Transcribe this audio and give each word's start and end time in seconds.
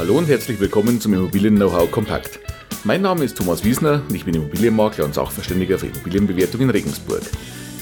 Hallo 0.00 0.16
und 0.16 0.28
herzlich 0.28 0.58
willkommen 0.58 0.98
zum 0.98 1.12
Immobilien-Know-how 1.12 1.90
Kompakt. 1.90 2.40
Mein 2.84 3.02
Name 3.02 3.22
ist 3.22 3.36
Thomas 3.36 3.62
Wiesner 3.62 4.00
und 4.08 4.14
ich 4.14 4.24
bin 4.24 4.34
Immobilienmakler 4.34 5.04
und 5.04 5.14
Sachverständiger 5.14 5.78
für 5.78 5.88
Immobilienbewertung 5.88 6.62
in 6.62 6.70
Regensburg. 6.70 7.20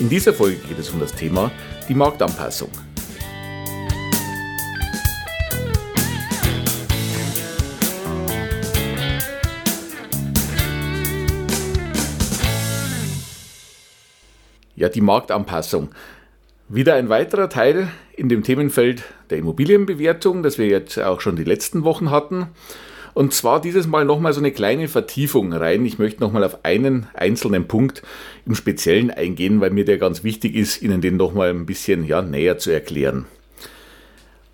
In 0.01 0.09
dieser 0.09 0.35
Folge 0.35 0.57
geht 0.57 0.81
es 0.81 0.91
um 0.91 0.99
das 0.99 1.15
Thema 1.15 1.53
die 1.89 1.95
Marktanpassung. 1.95 2.71
Ja, 14.75 14.89
die 14.89 15.01
Marktanpassung. 15.01 15.91
Wieder 16.71 16.97
ein 16.97 17.09
weiterer 17.09 17.49
Teil 17.49 17.89
in 18.15 18.29
dem 18.29 18.43
Themenfeld 18.43 19.03
der 19.31 19.39
Immobilienbewertung, 19.39 20.43
das 20.43 20.59
wir 20.59 20.67
jetzt 20.67 20.99
auch 20.99 21.23
schon 21.23 21.35
die 21.35 21.45
letzten 21.45 21.83
Wochen 21.83 22.11
hatten. 22.11 22.49
Und 23.15 23.33
zwar 23.33 23.63
dieses 23.63 23.87
Mal 23.87 24.05
nochmal 24.05 24.35
so 24.35 24.41
eine 24.41 24.53
kleine 24.53 24.87
Vertiefung 24.87 25.55
rein. 25.55 25.87
Ich 25.87 25.99
möchte 25.99 26.21
nochmal 26.21 26.45
auf 26.45 26.67
einen 26.67 27.07
einzelnen 27.15 27.69
Punkt 27.69 28.03
im 28.45 28.55
Speziellen 28.55 29.11
eingehen, 29.11 29.63
weil 29.63 29.71
mir 29.71 29.87
der 29.87 29.97
ganz 29.97 30.25
wichtig 30.25 30.55
ist, 30.55 30.83
Ihnen 30.83 31.01
den 31.01 31.17
nochmal 31.17 31.49
ein 31.49 31.65
bisschen 31.65 32.05
ja, 32.05 32.21
näher 32.21 32.59
zu 32.59 32.71
erklären. 32.71 33.25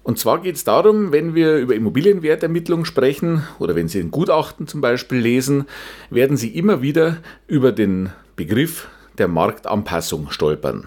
Und 0.05 0.21
zwar 0.21 0.41
geht 0.41 0.55
es 0.55 0.63
darum, 0.63 1.11
wenn 1.11 1.35
wir 1.35 1.57
über 1.57 1.75
Immobilienwertermittlung 1.75 2.85
sprechen 2.85 3.43
oder 3.59 3.75
wenn 3.75 3.89
Sie 3.89 3.99
ein 3.99 4.13
Gutachten 4.13 4.69
zum 4.69 4.81
Beispiel 4.81 5.19
lesen, 5.19 5.65
werden 6.11 6.37
Sie 6.37 6.57
immer 6.57 6.81
wieder 6.81 7.17
über 7.49 7.73
den 7.73 8.11
Begriff 8.37 8.87
der 9.19 9.27
Marktanpassung 9.27 10.31
stolpern. 10.31 10.87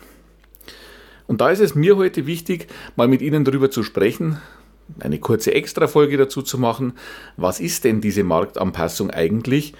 Und 1.27 1.41
da 1.41 1.49
ist 1.51 1.59
es 1.59 1.75
mir 1.75 1.97
heute 1.97 2.25
wichtig, 2.25 2.67
mal 2.95 3.07
mit 3.07 3.21
Ihnen 3.21 3.43
darüber 3.43 3.69
zu 3.69 3.83
sprechen, 3.83 4.41
eine 4.99 5.19
kurze 5.19 5.53
Extra-Folge 5.53 6.17
dazu 6.17 6.41
zu 6.41 6.57
machen. 6.57 6.93
Was 7.35 7.59
ist 7.59 7.83
denn 7.83 8.01
diese 8.01 8.23
Marktanpassung 8.23 9.11
eigentlich? 9.11 9.73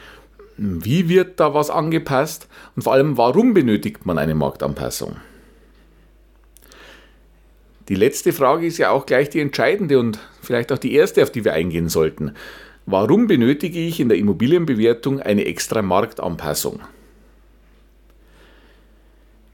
Wie 0.57 1.07
wird 1.07 1.39
da 1.39 1.53
was 1.53 1.69
angepasst? 1.69 2.47
Und 2.75 2.81
vor 2.81 2.93
allem, 2.93 3.17
warum 3.17 3.53
benötigt 3.53 4.05
man 4.05 4.17
eine 4.17 4.35
Marktanpassung? 4.35 5.15
Die 7.87 7.95
letzte 7.95 8.33
Frage 8.33 8.67
ist 8.67 8.77
ja 8.79 8.89
auch 8.89 9.05
gleich 9.05 9.29
die 9.29 9.39
entscheidende 9.39 9.97
und 9.99 10.19
vielleicht 10.41 10.73
auch 10.73 10.77
die 10.77 10.93
erste, 10.93 11.23
auf 11.23 11.31
die 11.31 11.45
wir 11.45 11.53
eingehen 11.53 11.87
sollten. 11.87 12.33
Warum 12.85 13.27
benötige 13.27 13.79
ich 13.79 14.01
in 14.01 14.09
der 14.09 14.17
Immobilienbewertung 14.17 15.21
eine 15.21 15.45
extra 15.45 15.81
Marktanpassung? 15.81 16.81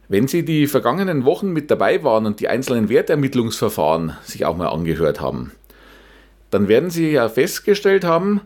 Wenn 0.10 0.28
Sie 0.28 0.44
die 0.44 0.68
vergangenen 0.68 1.26
Wochen 1.26 1.52
mit 1.52 1.72
dabei 1.72 2.04
waren 2.04 2.26
und 2.26 2.40
die 2.40 2.50
einzelnen 2.50 2.90
Wertermittlungsverfahren 2.90 4.18
sich 4.24 4.46
auch 4.46 4.58
mal 4.58 4.68
angehört 4.68 5.22
haben, 5.22 5.52
dann 6.50 6.68
werden 6.68 6.90
Sie 6.90 7.12
ja 7.12 7.30
festgestellt 7.30 8.04
haben, 8.04 8.42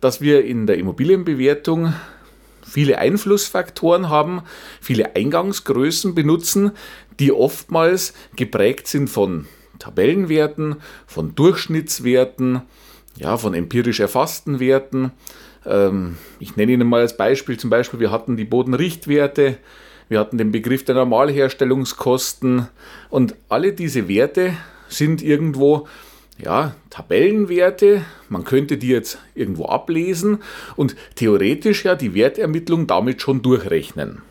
dass 0.00 0.20
wir 0.20 0.44
in 0.44 0.66
der 0.66 0.78
Immobilienbewertung 0.78 1.92
viele 2.62 2.98
Einflussfaktoren 2.98 4.08
haben, 4.08 4.42
viele 4.80 5.16
Eingangsgrößen 5.16 6.14
benutzen, 6.14 6.72
die 7.18 7.32
oftmals 7.32 8.14
geprägt 8.36 8.86
sind 8.86 9.08
von 9.08 9.46
Tabellenwerten, 9.78 10.76
von 11.06 11.34
Durchschnittswerten, 11.34 12.62
ja, 13.16 13.36
von 13.36 13.54
empirisch 13.54 14.00
erfassten 14.00 14.60
Werten. 14.60 15.12
Ähm, 15.66 16.16
ich 16.38 16.56
nenne 16.56 16.72
Ihnen 16.72 16.88
mal 16.88 17.00
als 17.00 17.16
Beispiel 17.16 17.58
zum 17.58 17.68
Beispiel, 17.68 18.00
wir 18.00 18.10
hatten 18.10 18.36
die 18.36 18.44
Bodenrichtwerte, 18.44 19.58
wir 20.10 20.18
hatten 20.18 20.38
den 20.38 20.50
Begriff 20.50 20.84
der 20.84 20.96
Normalherstellungskosten 20.96 22.66
und 23.10 23.36
alle 23.48 23.72
diese 23.72 24.08
Werte 24.08 24.54
sind 24.88 25.22
irgendwo 25.22 25.86
ja, 26.36 26.74
Tabellenwerte, 26.90 28.02
man 28.28 28.42
könnte 28.42 28.76
die 28.76 28.88
jetzt 28.88 29.18
irgendwo 29.36 29.66
ablesen 29.66 30.42
und 30.74 30.96
theoretisch 31.14 31.84
ja 31.84 31.94
die 31.94 32.12
Wertermittlung 32.14 32.88
damit 32.88 33.22
schon 33.22 33.40
durchrechnen. 33.40 34.22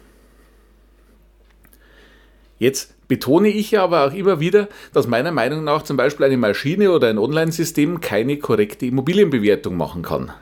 Jetzt 2.58 2.94
betone 3.08 3.48
ich 3.48 3.80
aber 3.80 4.06
auch 4.06 4.14
immer 4.14 4.42
wieder, 4.42 4.68
dass 4.92 5.08
meiner 5.08 5.32
Meinung 5.32 5.64
nach 5.64 5.84
zum 5.84 5.96
Beispiel 5.96 6.26
eine 6.26 6.36
Maschine 6.36 6.92
oder 6.92 7.08
ein 7.08 7.18
Online-System 7.18 8.02
keine 8.02 8.38
korrekte 8.38 8.86
Immobilienbewertung 8.86 9.78
machen 9.78 10.02
kann. 10.02 10.34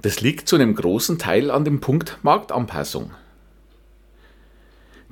Das 0.00 0.20
liegt 0.20 0.48
zu 0.48 0.54
einem 0.54 0.76
großen 0.76 1.18
Teil 1.18 1.50
an 1.50 1.64
dem 1.64 1.80
Punkt 1.80 2.18
Marktanpassung. 2.22 3.10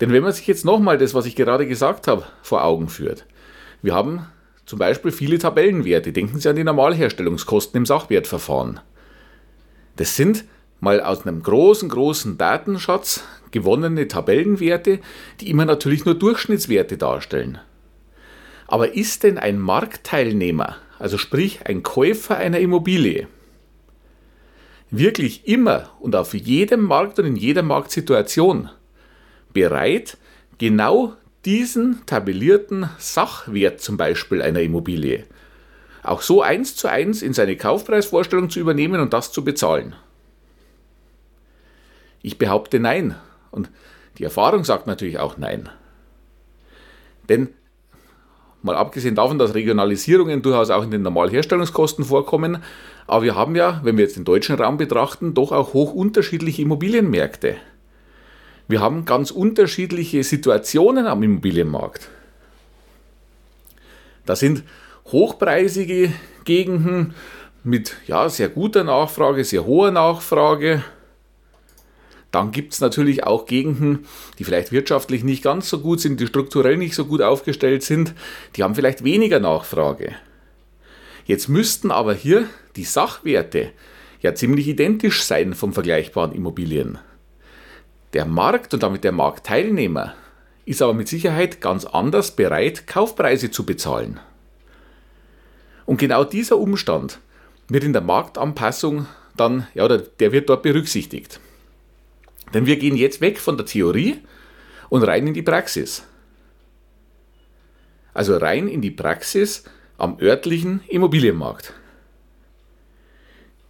Denn 0.00 0.12
wenn 0.12 0.22
man 0.22 0.32
sich 0.32 0.47
jetzt 0.47 0.65
nochmal 0.65 0.99
das, 0.99 1.15
was 1.15 1.27
ich 1.27 1.37
gerade 1.37 1.66
gesagt 1.66 2.09
habe, 2.09 2.25
vor 2.43 2.65
Augen 2.65 2.88
führt, 2.88 3.27
wir 3.82 3.94
haben 3.94 4.27
zum 4.66 4.78
Beispiel 4.78 5.12
viele 5.12 5.38
Tabellenwerte. 5.38 6.12
Denken 6.12 6.41
Sie 6.41 6.49
an 6.49 6.56
die 6.56 6.65
Normalherstellungskosten 6.65 7.78
im 7.78 7.87
Sachwertverfahren. 7.87 8.81
Das 9.97 10.16
sind 10.16 10.44
mal 10.81 11.00
aus 11.00 11.27
einem 11.27 11.43
großen, 11.43 11.88
großen 11.88 12.38
Datenschatz 12.38 13.25
gewonnene 13.50 14.09
Tabellenwerte, 14.09 14.99
die 15.41 15.49
immer 15.49 15.65
natürlich 15.65 16.05
nur 16.05 16.16
Durchschnittswerte 16.16 16.99
darstellen. 16.99 17.59
Aber 18.66 18.94
ist 18.94 19.22
denn 19.22 19.38
ein 19.38 19.59
Marktteilnehmer, 19.61 20.76
also 20.99 21.19
sprich 21.19 21.66
ein 21.66 21.82
Käufer 21.82 22.37
einer 22.37 22.59
Immobilie, 22.59 23.28
wirklich 24.91 25.47
immer 25.47 25.91
und 26.00 26.16
auf 26.16 26.34
jedem 26.34 26.82
Markt 26.82 27.19
und 27.19 27.26
in 27.26 27.37
jeder 27.37 27.62
Marktsituation 27.62 28.71
bereit, 29.54 30.19
genau 30.59 31.15
diesen 31.47 32.04
tabellierten 32.04 32.91
Sachwert 32.98 33.81
zum 33.81 33.97
Beispiel 33.97 34.42
einer 34.42 34.60
Immobilie 34.60 35.25
auch 36.04 36.20
so 36.20 36.42
eins 36.42 36.76
zu 36.76 36.88
eins 36.88 37.22
in 37.22 37.32
seine 37.32 37.56
Kaufpreisvorstellung 37.56 38.50
zu 38.50 38.60
übernehmen 38.60 39.00
und 39.00 39.12
das 39.12 39.32
zu 39.32 39.43
bezahlen? 39.43 39.94
Ich 42.22 42.38
behaupte 42.38 42.78
nein. 42.78 43.16
Und 43.50 43.70
die 44.19 44.25
Erfahrung 44.25 44.64
sagt 44.64 44.87
natürlich 44.87 45.19
auch 45.19 45.38
nein. 45.38 45.69
Denn 47.28 47.48
mal 48.62 48.76
abgesehen 48.76 49.14
davon, 49.14 49.38
dass 49.38 49.54
Regionalisierungen 49.54 50.43
durchaus 50.43 50.70
auch 50.70 50.84
in 50.84 50.91
den 50.91 51.03
Normalherstellungskosten 51.03 52.04
vorkommen, 52.04 52.62
aber 53.06 53.25
wir 53.25 53.34
haben 53.34 53.56
ja, 53.56 53.81
wenn 53.82 53.97
wir 53.97 54.04
jetzt 54.04 54.16
den 54.16 54.25
deutschen 54.25 54.56
Raum 54.56 54.76
betrachten, 54.76 55.34
doch 55.34 55.53
auch 55.53 55.72
hoch 55.72 55.93
unterschiedliche 55.93 56.62
Immobilienmärkte. 56.62 57.56
Wir 58.66 58.80
haben 58.80 59.04
ganz 59.04 59.30
unterschiedliche 59.30 60.25
Situationen 60.25 61.06
am 61.06 61.22
Immobilienmarkt. 61.22 62.08
Da 64.25 64.36
sind 64.36 64.62
hochpreisige 65.06 66.12
Gegenden 66.44 67.14
mit 67.62 67.97
ja, 68.06 68.28
sehr 68.28 68.48
guter 68.48 68.84
Nachfrage, 68.84 69.44
sehr 69.44 69.66
hoher 69.66 69.91
Nachfrage. 69.91 70.82
Dann 72.30 72.50
gibt 72.50 72.72
es 72.72 72.80
natürlich 72.80 73.25
auch 73.25 73.47
Gegenden, 73.47 74.06
die 74.38 74.44
vielleicht 74.44 74.72
wirtschaftlich 74.72 75.25
nicht 75.25 75.44
ganz 75.44 75.69
so 75.69 75.78
gut 75.81 76.00
sind, 76.00 76.19
die 76.19 76.26
strukturell 76.26 76.76
nicht 76.76 76.94
so 76.94 77.04
gut 77.04 77.22
aufgestellt 77.22 77.82
sind, 77.82 78.14
die 78.56 78.62
haben 78.62 78.75
vielleicht 78.75 79.04
weniger 79.04 79.41
Nachfrage. 79.41 80.14
Jetzt 81.26 81.48
müssten 81.48 81.91
aber 81.91 82.14
hier 82.14 82.48
die 82.76 82.84
Sachwerte 82.84 83.72
ja 84.20 84.34
ziemlich 84.34 84.66
identisch 84.69 85.22
sein 85.22 85.54
vom 85.54 85.72
vergleichbaren 85.72 86.32
Immobilien. 86.32 86.98
Der 88.14 88.25
Markt 88.25 88.72
und 88.72 88.82
damit 88.82 89.02
der 89.02 89.12
Marktteilnehmer 89.12 90.14
ist 90.64 90.80
aber 90.80 90.94
mit 90.94 91.08
Sicherheit 91.08 91.60
ganz 91.60 91.84
anders 91.84 92.36
bereit, 92.36 92.86
Kaufpreise 92.86 93.50
zu 93.50 93.66
bezahlen. 93.66 94.20
Und 95.84 95.98
genau 95.98 96.25
dieser 96.25 96.56
Umstand 96.56 97.19
wird 97.69 97.84
in 97.84 97.92
der 97.92 98.02
Marktanpassung 98.02 99.06
dann, 99.36 99.66
ja, 99.75 99.88
der 99.88 100.32
wird 100.32 100.48
dort 100.48 100.62
berücksichtigt. 100.62 101.41
Denn 102.54 102.66
wir 102.66 102.76
gehen 102.76 102.97
jetzt 102.97 103.20
weg 103.20 103.41
von 103.41 103.56
der 103.56 103.66
Theorie 103.66 104.20
und 104.88 105.02
rein 105.02 105.26
in 105.26 105.34
die 105.34 105.43
Praxis. 105.43 106.05
Also 108.14 108.37
rein 108.37 108.69
in 108.69 108.81
die 108.81 108.93
Praxis 108.93 109.64
am 109.99 110.19
örtlichen 110.20 110.82
Immobilienmarkt. 110.87 111.72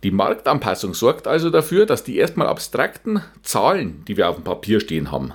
Die 0.05 0.11
Marktanpassung 0.11 0.93
sorgt 0.93 1.27
also 1.27 1.49
dafür, 1.49 1.87
dass 1.87 2.05
die 2.05 2.19
erstmal 2.19 2.47
abstrakten 2.47 3.23
Zahlen, 3.43 4.05
die 4.06 4.19
wir 4.19 4.29
auf 4.29 4.37
dem 4.37 4.45
Papier 4.45 4.79
stehen 4.81 5.11
haben, 5.11 5.33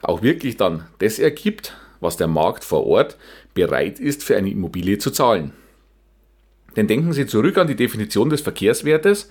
auch 0.00 0.22
wirklich 0.22 0.56
dann 0.56 0.86
das 0.98 1.18
ergibt, 1.18 1.76
was 2.00 2.16
der 2.16 2.26
Markt 2.26 2.64
vor 2.64 2.86
Ort 2.86 3.18
bereit 3.52 4.00
ist 4.00 4.24
für 4.24 4.34
eine 4.34 4.50
Immobilie 4.50 4.96
zu 4.96 5.10
zahlen. 5.10 5.52
Denn 6.74 6.86
denken 6.86 7.12
Sie 7.12 7.26
zurück 7.26 7.58
an 7.58 7.66
die 7.66 7.76
Definition 7.76 8.30
des 8.30 8.40
Verkehrswertes. 8.40 9.30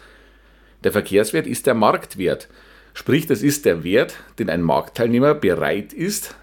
Der 0.83 0.91
Verkehrswert 0.91 1.47
ist 1.47 1.65
der 1.65 1.73
Marktwert, 1.73 2.47
sprich 2.93 3.25
das 3.25 3.41
ist 3.41 3.65
der 3.65 3.83
Wert, 3.83 4.13
den 4.37 4.51
ein 4.51 4.61
Marktteilnehmer 4.61 5.33
bereit 5.33 5.91
ist, 5.91 6.35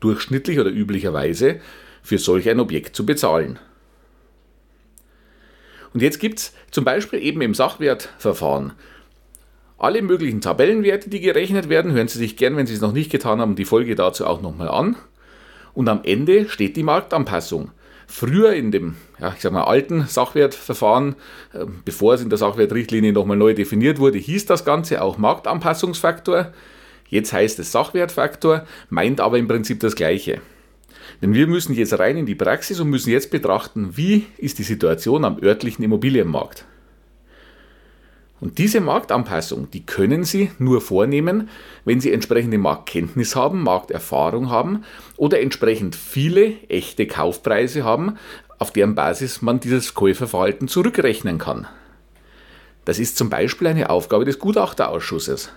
durchschnittlich 0.00 0.58
oder 0.58 0.70
üblicherweise 0.70 1.60
für 2.02 2.18
solch 2.18 2.50
ein 2.50 2.58
Objekt 2.58 2.96
zu 2.96 3.06
bezahlen. 3.06 3.60
Und 5.94 6.02
jetzt 6.02 6.18
gibt 6.18 6.40
es 6.40 6.52
zum 6.70 6.84
Beispiel 6.84 7.22
eben 7.22 7.40
im 7.40 7.54
Sachwertverfahren 7.54 8.72
alle 9.78 10.02
möglichen 10.02 10.40
Tabellenwerte, 10.40 11.10
die 11.10 11.20
gerechnet 11.20 11.68
werden. 11.68 11.92
Hören 11.92 12.08
Sie 12.08 12.18
sich 12.18 12.36
gern, 12.36 12.56
wenn 12.56 12.66
Sie 12.66 12.74
es 12.74 12.80
noch 12.80 12.92
nicht 12.92 13.10
getan 13.10 13.40
haben, 13.40 13.54
die 13.54 13.64
Folge 13.64 13.94
dazu 13.94 14.26
auch 14.26 14.40
nochmal 14.40 14.68
an. 14.68 14.96
Und 15.72 15.88
am 15.88 16.00
Ende 16.04 16.48
steht 16.48 16.76
die 16.76 16.82
Marktanpassung. 16.82 17.70
Früher 18.06 18.52
in 18.52 18.70
dem, 18.70 18.96
ja, 19.18 19.32
ich 19.34 19.40
sag 19.40 19.52
mal, 19.52 19.64
alten 19.64 20.06
Sachwertverfahren, 20.06 21.16
äh, 21.52 21.64
bevor 21.84 22.14
es 22.14 22.22
in 22.22 22.28
der 22.28 22.38
Sachwertrichtlinie 22.38 23.12
nochmal 23.12 23.36
neu 23.36 23.54
definiert 23.54 23.98
wurde, 23.98 24.18
hieß 24.18 24.46
das 24.46 24.64
Ganze 24.64 25.02
auch 25.02 25.18
Marktanpassungsfaktor. 25.18 26.52
Jetzt 27.08 27.32
heißt 27.32 27.58
es 27.58 27.72
Sachwertfaktor, 27.72 28.66
meint 28.90 29.20
aber 29.20 29.38
im 29.38 29.48
Prinzip 29.48 29.80
das 29.80 29.96
Gleiche. 29.96 30.40
Denn 31.22 31.34
wir 31.34 31.46
müssen 31.46 31.74
jetzt 31.74 31.98
rein 31.98 32.16
in 32.16 32.26
die 32.26 32.34
Praxis 32.34 32.80
und 32.80 32.90
müssen 32.90 33.10
jetzt 33.10 33.30
betrachten, 33.30 33.96
wie 33.96 34.26
ist 34.38 34.58
die 34.58 34.62
Situation 34.62 35.24
am 35.24 35.42
örtlichen 35.42 35.84
Immobilienmarkt. 35.84 36.64
Und 38.40 38.58
diese 38.58 38.80
Marktanpassung, 38.80 39.70
die 39.70 39.86
können 39.86 40.24
Sie 40.24 40.50
nur 40.58 40.80
vornehmen, 40.80 41.48
wenn 41.84 42.00
Sie 42.00 42.12
entsprechende 42.12 42.58
Marktkenntnis 42.58 43.36
haben, 43.36 43.62
Markterfahrung 43.62 44.50
haben 44.50 44.84
oder 45.16 45.40
entsprechend 45.40 45.96
viele 45.96 46.54
echte 46.68 47.06
Kaufpreise 47.06 47.84
haben, 47.84 48.18
auf 48.58 48.70
deren 48.70 48.94
Basis 48.94 49.40
man 49.40 49.60
dieses 49.60 49.94
Käuferverhalten 49.94 50.68
zurückrechnen 50.68 51.38
kann. 51.38 51.66
Das 52.84 52.98
ist 52.98 53.16
zum 53.16 53.30
Beispiel 53.30 53.68
eine 53.68 53.88
Aufgabe 53.88 54.24
des 54.24 54.38
Gutachterausschusses. 54.38 55.50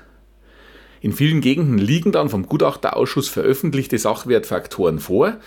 In 1.01 1.13
vielen 1.13 1.41
Gegenden 1.41 1.77
liegen 1.77 2.11
dann 2.11 2.29
vom 2.29 2.47
Gutachterausschuss 2.47 3.29
veröffentlichte 3.29 3.97
Sachwertfaktoren 3.97 4.99
vor, 4.99 5.37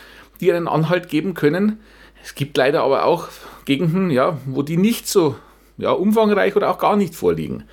die 0.40 0.52
einen 0.52 0.68
Anhalt 0.68 1.08
geben 1.08 1.34
können. 1.34 1.80
Es 2.22 2.34
gibt 2.34 2.56
leider 2.56 2.82
aber 2.82 3.04
auch 3.04 3.28
Gegenden, 3.64 4.10
ja, 4.10 4.38
wo 4.46 4.62
die 4.62 4.76
nicht 4.76 5.08
so 5.08 5.36
ja, 5.76 5.90
umfangreich 5.90 6.56
oder 6.56 6.70
auch 6.70 6.78
gar 6.78 6.96
nicht 6.96 7.14
vorliegen. 7.14 7.64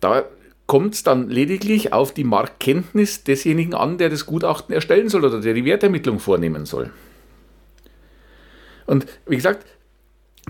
Da 0.00 0.24
kommt 0.66 0.94
es 0.94 1.02
dann 1.02 1.28
lediglich 1.28 1.92
auf 1.92 2.12
die 2.12 2.24
Marktkenntnis 2.24 3.24
desjenigen 3.24 3.74
an, 3.74 3.98
der 3.98 4.10
das 4.10 4.26
Gutachten 4.26 4.74
erstellen 4.74 5.08
soll 5.08 5.24
oder 5.24 5.40
der 5.40 5.54
die 5.54 5.64
Wertermittlung 5.64 6.18
vornehmen 6.18 6.66
soll. 6.66 6.90
Und 8.86 9.06
wie 9.26 9.36
gesagt, 9.36 9.66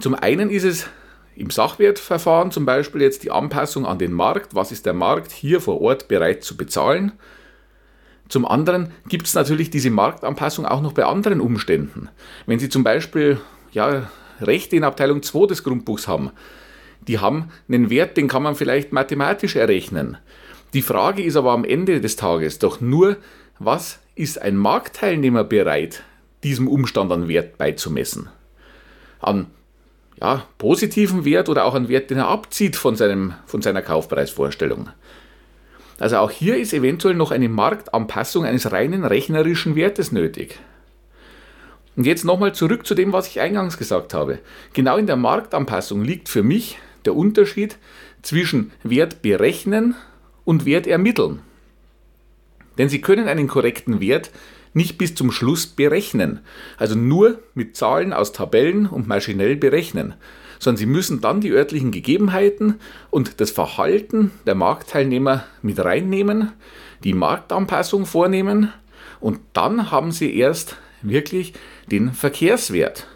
zum 0.00 0.14
einen 0.14 0.50
ist 0.50 0.64
es 0.64 0.86
im 1.34 1.50
Sachwertverfahren 1.50 2.50
zum 2.50 2.66
Beispiel 2.66 3.02
jetzt 3.02 3.22
die 3.22 3.30
Anpassung 3.30 3.86
an 3.86 3.98
den 3.98 4.12
Markt. 4.12 4.54
Was 4.54 4.72
ist 4.72 4.86
der 4.86 4.92
Markt 4.92 5.32
hier 5.32 5.60
vor 5.60 5.80
Ort 5.80 6.08
bereit 6.08 6.44
zu 6.44 6.56
bezahlen? 6.56 7.12
Zum 8.28 8.46
anderen 8.46 8.92
gibt 9.08 9.26
es 9.26 9.34
natürlich 9.34 9.70
diese 9.70 9.90
Marktanpassung 9.90 10.64
auch 10.64 10.80
noch 10.80 10.92
bei 10.92 11.04
anderen 11.04 11.40
Umständen. 11.40 12.08
Wenn 12.46 12.58
Sie 12.58 12.68
zum 12.68 12.84
Beispiel 12.84 13.40
ja, 13.72 14.10
Rechte 14.40 14.76
in 14.76 14.84
Abteilung 14.84 15.22
2 15.22 15.46
des 15.46 15.64
Grundbuchs 15.64 16.08
haben, 16.08 16.30
die 17.08 17.18
haben 17.18 17.50
einen 17.68 17.90
Wert, 17.90 18.16
den 18.16 18.28
kann 18.28 18.42
man 18.42 18.54
vielleicht 18.54 18.92
mathematisch 18.92 19.56
errechnen. 19.56 20.18
Die 20.72 20.82
Frage 20.82 21.22
ist 21.22 21.36
aber 21.36 21.52
am 21.52 21.64
Ende 21.64 22.00
des 22.00 22.16
Tages 22.16 22.58
doch 22.58 22.80
nur, 22.80 23.16
was 23.58 23.98
ist 24.14 24.40
ein 24.40 24.56
Marktteilnehmer 24.56 25.44
bereit, 25.44 26.02
diesem 26.42 26.68
Umstand 26.68 27.12
an 27.12 27.28
Wert 27.28 27.58
beizumessen? 27.58 28.30
An 29.20 29.48
ja, 30.22 30.46
positiven 30.56 31.24
Wert 31.24 31.48
oder 31.48 31.64
auch 31.64 31.74
an 31.74 31.88
Wert, 31.88 32.10
den 32.10 32.18
er 32.18 32.28
abzieht 32.28 32.76
von, 32.76 32.94
seinem, 32.94 33.34
von 33.44 33.60
seiner 33.60 33.82
Kaufpreisvorstellung. 33.82 34.88
Also 35.98 36.18
auch 36.18 36.30
hier 36.30 36.56
ist 36.56 36.72
eventuell 36.72 37.14
noch 37.14 37.32
eine 37.32 37.48
Marktanpassung 37.48 38.44
eines 38.44 38.70
reinen 38.70 39.04
rechnerischen 39.04 39.74
Wertes 39.74 40.12
nötig. 40.12 40.60
Und 41.96 42.06
jetzt 42.06 42.24
nochmal 42.24 42.54
zurück 42.54 42.86
zu 42.86 42.94
dem, 42.94 43.12
was 43.12 43.26
ich 43.26 43.40
eingangs 43.40 43.76
gesagt 43.76 44.14
habe. 44.14 44.38
Genau 44.72 44.96
in 44.96 45.08
der 45.08 45.16
Marktanpassung 45.16 46.04
liegt 46.04 46.28
für 46.28 46.44
mich 46.44 46.78
der 47.04 47.16
Unterschied 47.16 47.76
zwischen 48.22 48.70
Wert 48.84 49.22
berechnen 49.22 49.96
und 50.44 50.64
Wert 50.64 50.86
ermitteln. 50.86 51.40
Denn 52.78 52.88
Sie 52.88 53.00
können 53.00 53.26
einen 53.26 53.48
korrekten 53.48 54.00
Wert 54.00 54.30
nicht 54.74 54.98
bis 54.98 55.14
zum 55.14 55.30
Schluss 55.30 55.66
berechnen, 55.66 56.40
also 56.78 56.94
nur 56.94 57.40
mit 57.54 57.76
Zahlen 57.76 58.12
aus 58.12 58.32
Tabellen 58.32 58.86
und 58.86 59.06
maschinell 59.06 59.56
berechnen, 59.56 60.14
sondern 60.58 60.78
Sie 60.78 60.86
müssen 60.86 61.20
dann 61.20 61.40
die 61.40 61.50
örtlichen 61.50 61.90
Gegebenheiten 61.90 62.80
und 63.10 63.40
das 63.40 63.50
Verhalten 63.50 64.30
der 64.46 64.54
Marktteilnehmer 64.54 65.44
mit 65.60 65.78
reinnehmen, 65.78 66.52
die 67.04 67.14
Marktanpassung 67.14 68.06
vornehmen 68.06 68.72
und 69.20 69.40
dann 69.52 69.90
haben 69.90 70.12
Sie 70.12 70.36
erst 70.36 70.76
wirklich 71.02 71.54
den 71.90 72.12
Verkehrswert, 72.12 73.06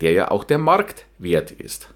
der 0.00 0.12
ja 0.12 0.30
auch 0.30 0.44
der 0.44 0.58
Marktwert 0.58 1.50
ist. 1.50 1.88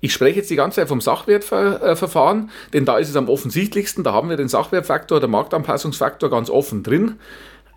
Ich 0.00 0.14
spreche 0.14 0.38
jetzt 0.38 0.50
die 0.50 0.56
ganze 0.56 0.76
Zeit 0.76 0.88
vom 0.88 1.00
Sachwertverfahren, 1.00 2.50
denn 2.72 2.86
da 2.86 2.98
ist 2.98 3.10
es 3.10 3.16
am 3.16 3.28
offensichtlichsten, 3.28 4.02
da 4.02 4.12
haben 4.12 4.30
wir 4.30 4.36
den 4.36 4.48
Sachwertfaktor, 4.48 5.20
der 5.20 5.28
Marktanpassungsfaktor 5.28 6.30
ganz 6.30 6.48
offen 6.48 6.82
drin. 6.82 7.16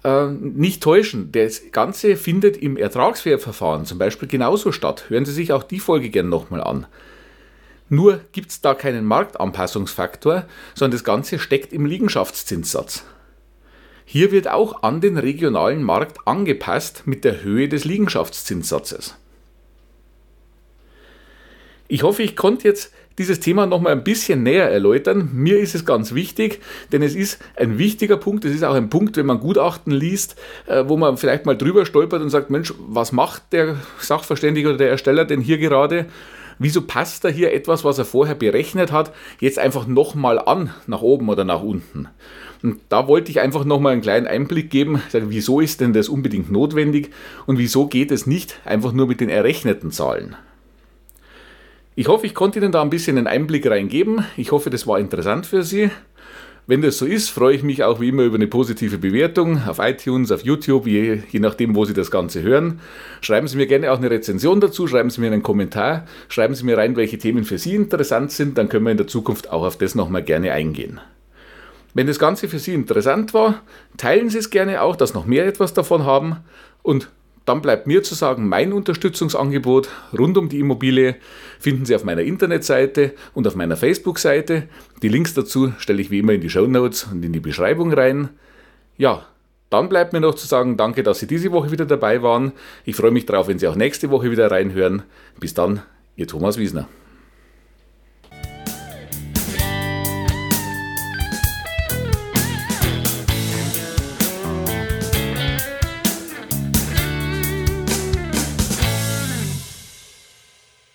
Äh, 0.04 0.28
nicht 0.28 0.82
täuschen, 0.82 1.32
das 1.34 1.72
Ganze 1.72 2.16
findet 2.16 2.58
im 2.58 2.78
Ertragswertverfahren 2.78 3.86
zum 3.86 3.98
Beispiel 3.98 4.28
genauso 4.28 4.72
statt. 4.72 5.06
Hören 5.10 5.26
Sie 5.26 5.34
sich 5.34 5.52
auch 5.52 5.64
die 5.64 5.80
Folge 5.80 6.10
gerne 6.10 6.30
nochmal 6.30 6.62
an. 6.62 6.86
Nur 7.90 8.22
gibt 8.32 8.52
es 8.52 8.62
da 8.62 8.74
keinen 8.74 9.06
Marktanpassungsfaktor, 9.06 10.46
sondern 10.76 10.92
das 10.92 11.04
Ganze 11.04 11.40
steckt 11.40 11.74
im 11.74 11.86
Liegenschaftszinssatz. 11.86 13.04
Hier 14.06 14.32
wird 14.32 14.48
auch 14.48 14.84
an 14.84 15.02
den 15.02 15.18
regionalen 15.18 15.84
Markt 15.84 16.26
angepasst 16.26 17.04
mit 17.06 17.24
der 17.24 17.44
Höhe 17.44 17.68
des 17.70 17.86
Liegenschaftszinssatzes. 17.86 19.16
Ich 21.88 22.04
hoffe, 22.04 22.24
ich 22.24 22.36
konnte 22.36 22.68
jetzt 22.68 22.94
dieses 23.18 23.40
Thema 23.40 23.66
noch 23.66 23.82
mal 23.82 23.92
ein 23.92 24.04
bisschen 24.04 24.44
näher 24.44 24.70
erläutern. 24.70 25.30
Mir 25.34 25.60
ist 25.60 25.76
es 25.76 25.86
ganz 25.86 26.14
wichtig, 26.14 26.62
denn 26.92 27.04
es 27.04 27.16
ist 27.16 27.40
ein 27.56 27.78
wichtiger 27.78 28.18
Punkt. 28.18 28.46
Es 28.46 28.56
ist 28.56 28.64
auch 28.64 28.74
ein 28.74 28.90
Punkt, 28.90 29.18
wenn 29.18 29.26
man 29.26 29.40
Gutachten 29.40 29.94
liest, 29.94 30.36
äh, 30.68 30.86
wo 30.88 30.98
man 30.98 31.18
vielleicht 31.18 31.46
mal 31.46 31.58
drüber 31.58 31.86
stolpert 31.86 32.22
und 32.22 32.30
sagt, 32.30 32.50
Mensch, 32.50 32.74
was 32.80 33.12
macht 33.12 33.44
der 33.52 33.76
Sachverständige 34.00 34.70
oder 34.70 34.78
der 34.78 34.90
Ersteller 34.90 35.26
denn 35.26 35.42
hier 35.42 35.58
gerade? 35.58 36.08
Wieso 36.60 36.82
passt 36.82 37.24
da 37.24 37.30
hier 37.30 37.54
etwas, 37.54 37.84
was 37.84 37.98
er 37.98 38.06
vorher 38.06 38.36
berechnet 38.36 38.92
hat, 38.92 39.12
jetzt 39.40 39.60
einfach 39.60 39.88
nochmal 39.88 40.40
an, 40.40 40.74
nach 40.88 41.02
oben 41.02 41.30
oder 41.30 41.44
nach 41.44 41.62
unten? 41.62 42.08
Und 42.62 42.80
da 42.90 43.08
wollte 43.08 43.32
ich 43.32 43.42
einfach 43.42 43.66
nochmal 43.66 43.94
einen 43.94 44.02
kleinen 44.02 44.28
Einblick 44.28 44.70
geben, 44.70 45.02
wieso 45.12 45.60
ist 45.60 45.82
denn 45.82 45.94
das 45.94 46.08
unbedingt 46.08 46.52
notwendig 46.52 47.10
und 47.46 47.58
wieso 47.58 47.88
geht 47.88 48.12
es 48.12 48.26
nicht 48.26 48.60
einfach 48.64 48.94
nur 48.94 49.08
mit 49.08 49.20
den 49.20 49.30
errechneten 49.30 49.92
Zahlen. 49.92 50.36
Ich 51.96 52.08
hoffe, 52.08 52.26
ich 52.26 52.34
konnte 52.34 52.58
Ihnen 52.58 52.72
da 52.72 52.82
ein 52.82 52.90
bisschen 52.90 53.18
einen 53.18 53.28
Einblick 53.28 53.68
reingeben. 53.68 54.26
Ich 54.36 54.52
hoffe, 54.52 54.72
das 54.72 54.88
war 54.88 55.00
interessant 55.00 55.46
für 55.46 55.62
Sie. 55.62 55.92
Wenn 56.66 56.82
das 56.82 56.98
so 56.98 57.06
ist, 57.06 57.30
freue 57.30 57.56
ich 57.56 57.62
mich 57.62 57.84
auch 57.84 58.00
wie 58.00 58.10
immer 58.10 58.24
über 58.24 58.36
eine 58.36 58.48
positive 58.48 58.98
Bewertung 58.98 59.62
auf 59.68 59.78
iTunes, 59.80 60.32
auf 60.32 60.44
YouTube, 60.44 60.88
je, 60.88 61.20
je, 61.30 61.40
nachdem, 61.40 61.76
wo 61.76 61.86
Sie 61.86 61.94
das 61.94 62.10
Ganze 62.10 62.42
hören. 62.42 62.80
Schreiben 63.22 63.48
Sie 63.48 63.58
mir 63.58 63.68
gerne 63.68 63.92
auch 63.92 63.98
eine 63.98 64.10
Rezension 64.10 64.60
dazu, 64.60 64.88
schreiben 64.88 65.12
Sie 65.12 65.22
mir 65.22 65.28
einen 65.28 65.44
Kommentar, 65.44 66.08
schreiben 66.30 66.56
Sie 66.56 66.64
mir 66.64 66.78
rein, 66.78 66.96
welche 66.96 67.18
Themen 67.20 67.44
für 67.44 67.58
Sie 67.58 67.76
interessant 67.76 68.32
sind, 68.32 68.58
dann 68.58 68.70
können 68.70 68.86
wir 68.86 68.92
in 68.92 68.98
der 68.98 69.08
Zukunft 69.08 69.52
auch 69.52 69.64
auf 69.64 69.78
das 69.78 69.94
nochmal 69.94 70.24
gerne 70.24 70.54
eingehen. 70.54 71.00
Wenn 71.94 72.08
das 72.08 72.18
Ganze 72.18 72.48
für 72.48 72.60
Sie 72.60 72.74
interessant 72.74 73.34
war, 73.34 73.62
teilen 73.98 74.30
Sie 74.30 74.40
es 74.40 74.50
gerne 74.50 74.82
auch, 74.82 74.96
dass 74.96 75.14
noch 75.14 75.26
mehr 75.26 75.46
etwas 75.46 75.74
davon 75.74 76.06
haben. 76.06 76.38
Und 76.82 77.10
dann 77.46 77.62
bleibt 77.62 77.88
mir 77.88 78.04
zu 78.04 78.16
sagen, 78.16 78.48
mein 78.48 78.72
Unterstützungsangebot 78.72 79.90
rund 80.18 80.38
um 80.38 80.50
die 80.50 80.60
Immobilie 80.60 81.16
finden 81.60 81.86
Sie 81.86 81.96
auf 81.96 82.04
meiner 82.04 82.22
Internetseite 82.22 83.14
und 83.34 83.48
auf 83.48 83.56
meiner 83.56 83.76
Facebook-Seite. 83.76 84.64
Die 85.02 85.10
Links 85.10 85.34
dazu 85.34 85.74
stelle 85.78 86.02
ich 86.02 86.10
wie 86.10 86.20
immer 86.20 86.34
in 86.34 86.42
die 86.42 86.50
Show 86.50 86.66
Notes 86.68 87.08
und 87.12 87.24
in 87.24 87.34
die 87.34 87.40
Beschreibung 87.40 87.92
rein. 87.94 88.30
Ja, 88.98 89.26
dann 89.70 89.90
bleibt 89.90 90.14
mir 90.14 90.22
noch 90.22 90.36
zu 90.36 90.48
sagen, 90.48 90.78
danke, 90.78 91.04
dass 91.04 91.20
Sie 91.20 91.28
diese 91.28 91.52
Woche 91.52 91.72
wieder 91.72 91.86
dabei 91.86 92.22
waren. 92.22 92.54
Ich 92.86 92.96
freue 92.96 93.12
mich 93.12 93.26
darauf, 93.26 93.48
wenn 93.48 93.60
Sie 93.60 93.68
auch 93.68 93.76
nächste 93.76 94.10
Woche 94.10 94.32
wieder 94.32 94.50
reinhören. 94.50 95.04
Bis 95.40 95.54
dann, 95.54 95.82
Ihr 96.16 96.28
Thomas 96.28 96.58
Wiesner. 96.58 96.88